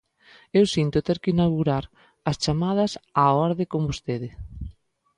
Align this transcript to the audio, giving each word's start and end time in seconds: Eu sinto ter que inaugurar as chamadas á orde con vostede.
Eu 0.59 0.65
sinto 0.75 1.05
ter 1.07 1.17
que 1.23 1.33
inaugurar 1.35 1.83
as 2.29 2.37
chamadas 2.43 2.91
á 3.23 3.25
orde 3.47 3.65
con 3.71 3.81
vostede. 3.89 4.29